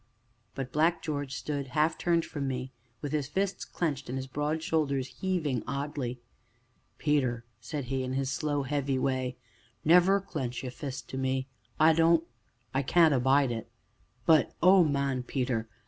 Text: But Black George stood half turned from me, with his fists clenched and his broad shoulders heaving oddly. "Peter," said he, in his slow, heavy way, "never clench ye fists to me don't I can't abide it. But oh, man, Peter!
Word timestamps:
But 0.55 0.71
Black 0.71 1.03
George 1.03 1.35
stood 1.35 1.67
half 1.77 1.95
turned 1.95 2.25
from 2.25 2.47
me, 2.47 2.71
with 3.03 3.11
his 3.11 3.27
fists 3.27 3.63
clenched 3.63 4.09
and 4.09 4.17
his 4.17 4.25
broad 4.25 4.63
shoulders 4.63 5.19
heaving 5.21 5.61
oddly. 5.67 6.19
"Peter," 6.97 7.45
said 7.59 7.83
he, 7.85 8.01
in 8.01 8.13
his 8.13 8.31
slow, 8.31 8.63
heavy 8.63 8.97
way, 8.97 9.37
"never 9.85 10.19
clench 10.19 10.63
ye 10.63 10.71
fists 10.71 11.03
to 11.03 11.19
me 11.19 11.49
don't 11.79 12.23
I 12.73 12.81
can't 12.81 13.13
abide 13.13 13.51
it. 13.51 13.69
But 14.25 14.55
oh, 14.63 14.83
man, 14.83 15.21
Peter! 15.21 15.69